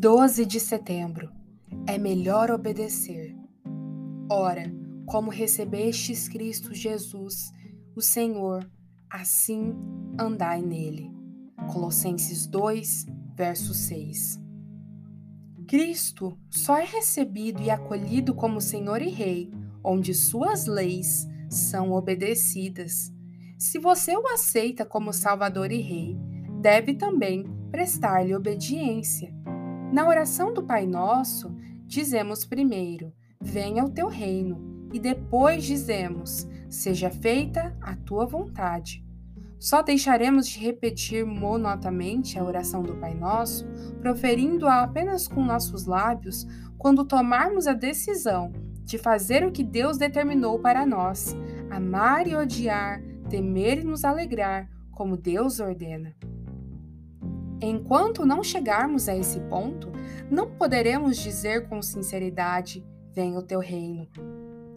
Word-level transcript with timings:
12 0.00 0.46
de 0.46 0.58
setembro. 0.58 1.30
É 1.86 1.98
melhor 1.98 2.50
obedecer. 2.50 3.36
Ora, 4.30 4.72
como 5.04 5.30
recebestes 5.30 6.26
Cristo 6.26 6.72
Jesus, 6.72 7.52
o 7.94 8.00
Senhor, 8.00 8.66
assim 9.10 9.74
andai 10.18 10.62
nele. 10.62 11.10
Colossenses 11.70 12.46
2, 12.46 13.04
verso 13.36 13.74
6. 13.74 14.40
Cristo 15.68 16.34
só 16.48 16.78
é 16.78 16.84
recebido 16.86 17.60
e 17.60 17.70
acolhido 17.70 18.34
como 18.34 18.58
Senhor 18.58 19.02
e 19.02 19.10
Rei, 19.10 19.52
onde 19.84 20.14
suas 20.14 20.64
leis 20.64 21.28
são 21.50 21.92
obedecidas. 21.92 23.12
Se 23.58 23.78
você 23.78 24.16
o 24.16 24.26
aceita 24.28 24.86
como 24.86 25.12
Salvador 25.12 25.70
e 25.70 25.82
Rei, 25.82 26.16
deve 26.62 26.94
também 26.94 27.44
prestar-lhe 27.70 28.34
obediência. 28.34 29.38
Na 29.92 30.06
oração 30.06 30.54
do 30.54 30.62
Pai 30.62 30.86
Nosso, 30.86 31.52
dizemos 31.84 32.44
primeiro: 32.44 33.12
Venha 33.40 33.84
o 33.84 33.90
teu 33.90 34.06
reino, 34.06 34.88
e 34.92 35.00
depois 35.00 35.64
dizemos: 35.64 36.48
Seja 36.68 37.10
feita 37.10 37.76
a 37.80 37.96
tua 37.96 38.24
vontade. 38.24 39.04
Só 39.58 39.82
deixaremos 39.82 40.48
de 40.48 40.60
repetir 40.60 41.26
monotamente 41.26 42.38
a 42.38 42.44
oração 42.44 42.82
do 42.82 42.96
Pai 42.96 43.14
Nosso, 43.14 43.66
proferindo-a 44.00 44.82
apenas 44.82 45.26
com 45.26 45.44
nossos 45.44 45.86
lábios, 45.86 46.46
quando 46.78 47.04
tomarmos 47.04 47.66
a 47.66 47.72
decisão 47.72 48.52
de 48.84 48.96
fazer 48.96 49.44
o 49.44 49.52
que 49.52 49.64
Deus 49.64 49.98
determinou 49.98 50.60
para 50.60 50.86
nós, 50.86 51.36
amar 51.68 52.28
e 52.28 52.36
odiar, 52.36 53.02
temer 53.28 53.80
e 53.80 53.84
nos 53.84 54.04
alegrar, 54.04 54.68
como 54.92 55.16
Deus 55.16 55.58
ordena. 55.58 56.14
Enquanto 57.62 58.24
não 58.24 58.42
chegarmos 58.42 59.08
a 59.08 59.16
esse 59.16 59.40
ponto, 59.40 59.92
não 60.30 60.50
poderemos 60.50 61.16
dizer 61.18 61.68
com 61.68 61.82
sinceridade: 61.82 62.84
Venha 63.12 63.38
o 63.38 63.42
teu 63.42 63.60
reino. 63.60 64.08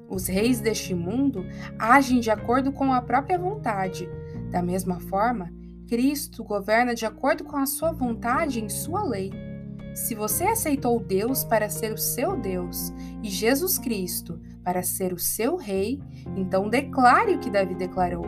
Os 0.09 0.27
reis 0.27 0.59
deste 0.59 0.93
mundo 0.93 1.45
agem 1.79 2.19
de 2.19 2.29
acordo 2.29 2.71
com 2.71 2.93
a 2.93 3.01
própria 3.01 3.37
vontade. 3.37 4.07
Da 4.51 4.61
mesma 4.61 4.99
forma, 4.99 5.51
Cristo 5.87 6.43
governa 6.43 6.93
de 6.93 7.05
acordo 7.05 7.43
com 7.43 7.57
a 7.57 7.65
sua 7.65 7.91
vontade 7.91 8.63
em 8.63 8.69
sua 8.69 9.03
lei. 9.03 9.31
Se 9.93 10.15
você 10.15 10.45
aceitou 10.45 10.99
Deus 10.99 11.43
para 11.43 11.69
ser 11.69 11.93
o 11.93 11.97
seu 11.97 12.35
Deus 12.35 12.91
e 13.21 13.29
Jesus 13.29 13.77
Cristo 13.77 14.41
para 14.63 14.81
ser 14.81 15.13
o 15.13 15.19
seu 15.19 15.55
Rei, 15.55 16.01
então 16.35 16.67
declare 16.67 17.35
o 17.35 17.39
que 17.39 17.49
Davi 17.49 17.75
declarou. 17.75 18.25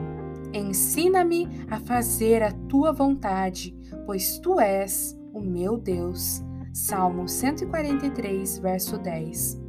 Ensina-me 0.53 1.47
a 1.69 1.80
fazer 1.80 2.43
a 2.43 2.52
tua 2.52 2.93
vontade, 2.93 3.75
pois 4.05 4.39
tu 4.39 4.59
és 4.59 5.17
o 5.33 5.41
meu 5.41 5.78
Deus. 5.78 6.44
Salmo 6.73 7.28
143, 7.28 8.59
verso 8.59 8.97
10. 8.97 9.61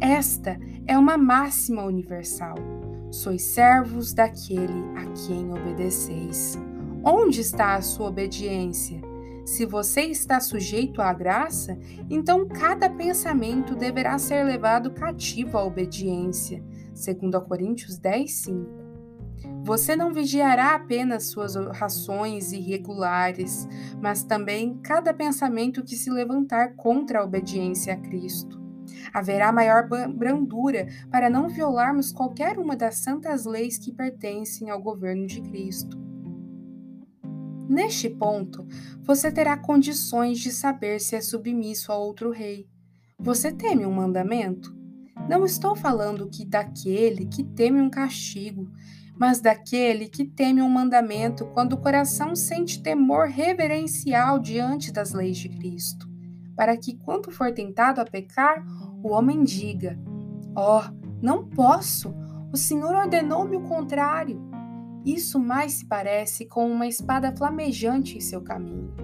Esta 0.00 0.58
é 0.86 0.96
uma 0.96 1.18
máxima 1.18 1.84
universal. 1.84 2.56
Sois 3.10 3.42
servos 3.42 4.14
daquele 4.14 4.84
a 4.96 5.04
quem 5.12 5.52
obedeceis. 5.52 6.58
Onde 7.04 7.40
está 7.40 7.74
a 7.74 7.82
sua 7.82 8.08
obediência? 8.08 9.00
Se 9.44 9.64
você 9.64 10.02
está 10.02 10.40
sujeito 10.40 11.00
à 11.00 11.12
graça, 11.12 11.78
então 12.10 12.46
cada 12.46 12.90
pensamento 12.90 13.74
deverá 13.74 14.18
ser 14.18 14.44
levado 14.44 14.90
cativo 14.90 15.56
à 15.56 15.64
obediência. 15.64 16.62
2 16.92 17.42
Coríntios 17.46 17.98
10, 17.98 18.30
5. 18.30 18.87
Você 19.64 19.94
não 19.94 20.12
vigiará 20.12 20.74
apenas 20.74 21.30
suas 21.30 21.54
rações 21.54 22.52
irregulares, 22.52 23.68
mas 24.00 24.22
também 24.22 24.78
cada 24.82 25.12
pensamento 25.12 25.84
que 25.84 25.96
se 25.96 26.10
levantar 26.10 26.74
contra 26.74 27.20
a 27.20 27.24
obediência 27.24 27.94
a 27.94 27.96
Cristo. 27.96 28.58
Haverá 29.12 29.52
maior 29.52 29.88
brandura 29.88 30.86
para 31.10 31.28
não 31.28 31.48
violarmos 31.48 32.12
qualquer 32.12 32.58
uma 32.58 32.76
das 32.76 32.96
santas 32.96 33.44
leis 33.44 33.78
que 33.78 33.92
pertencem 33.92 34.70
ao 34.70 34.80
governo 34.80 35.26
de 35.26 35.40
Cristo. 35.42 35.98
Neste 37.68 38.08
ponto, 38.08 38.66
você 39.02 39.30
terá 39.30 39.54
condições 39.56 40.38
de 40.38 40.50
saber 40.50 41.00
se 41.00 41.14
é 41.14 41.20
submisso 41.20 41.92
a 41.92 41.98
outro 41.98 42.30
rei. 42.30 42.66
Você 43.18 43.52
teme 43.52 43.84
um 43.84 43.92
mandamento? 43.92 44.74
Não 45.28 45.44
estou 45.44 45.76
falando 45.76 46.30
que 46.30 46.46
daquele 46.46 47.26
que 47.26 47.44
teme 47.44 47.80
um 47.80 47.90
castigo, 47.90 48.70
mas 49.18 49.40
daquele 49.40 50.08
que 50.08 50.24
teme 50.24 50.62
um 50.62 50.68
mandamento 50.68 51.46
quando 51.46 51.72
o 51.72 51.80
coração 51.80 52.36
sente 52.36 52.82
temor 52.82 53.28
reverencial 53.28 54.38
diante 54.38 54.92
das 54.92 55.12
leis 55.12 55.36
de 55.36 55.48
Cristo, 55.48 56.08
para 56.54 56.76
que, 56.76 56.96
quando 56.96 57.30
for 57.30 57.52
tentado 57.52 58.00
a 58.00 58.04
pecar, 58.04 58.64
o 59.02 59.10
homem 59.10 59.42
diga: 59.42 59.98
Ó, 60.54 60.80
oh, 60.80 61.08
não 61.20 61.44
posso, 61.44 62.14
o 62.52 62.56
Senhor 62.56 62.94
ordenou-me 62.94 63.56
o 63.56 63.62
contrário. 63.62 64.40
Isso 65.04 65.38
mais 65.38 65.72
se 65.72 65.86
parece 65.86 66.46
com 66.46 66.70
uma 66.70 66.86
espada 66.86 67.34
flamejante 67.34 68.16
em 68.16 68.20
seu 68.20 68.42
caminho. 68.42 68.94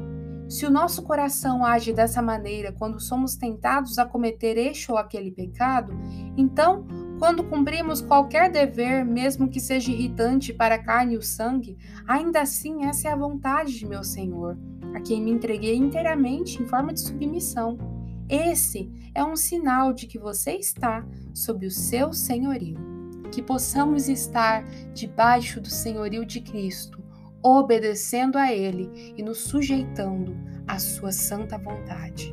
Se 0.48 0.66
o 0.66 0.70
nosso 0.70 1.02
coração 1.02 1.64
age 1.64 1.92
dessa 1.92 2.20
maneira 2.20 2.70
quando 2.70 3.00
somos 3.00 3.34
tentados 3.36 3.98
a 3.98 4.04
cometer 4.04 4.56
este 4.58 4.90
ou 4.92 4.98
aquele 4.98 5.30
pecado, 5.30 5.92
então, 6.36 6.86
quando 7.18 7.44
cumprimos 7.44 8.00
qualquer 8.00 8.50
dever, 8.50 9.04
mesmo 9.04 9.48
que 9.48 9.60
seja 9.60 9.90
irritante 9.90 10.52
para 10.52 10.74
a 10.74 10.82
carne 10.82 11.14
e 11.14 11.18
o 11.18 11.22
sangue, 11.22 11.76
ainda 12.06 12.40
assim 12.40 12.84
essa 12.84 13.08
é 13.08 13.12
a 13.12 13.16
vontade 13.16 13.78
de 13.78 13.86
meu 13.86 14.02
Senhor, 14.02 14.58
a 14.94 15.00
quem 15.00 15.22
me 15.22 15.30
entreguei 15.30 15.76
inteiramente 15.76 16.62
em 16.62 16.66
forma 16.66 16.92
de 16.92 17.00
submissão. 17.00 17.78
Esse 18.28 18.90
é 19.14 19.24
um 19.24 19.36
sinal 19.36 19.92
de 19.92 20.06
que 20.06 20.18
você 20.18 20.52
está 20.52 21.06
sob 21.32 21.66
o 21.66 21.70
seu 21.70 22.12
senhorio 22.12 22.94
que 23.34 23.42
possamos 23.42 24.08
estar 24.08 24.64
debaixo 24.92 25.60
do 25.60 25.68
senhorio 25.68 26.24
de 26.24 26.40
Cristo, 26.40 27.02
obedecendo 27.42 28.38
a 28.38 28.52
Ele 28.52 29.12
e 29.16 29.22
nos 29.24 29.38
sujeitando 29.38 30.36
à 30.68 30.78
Sua 30.78 31.10
santa 31.10 31.58
vontade. 31.58 32.32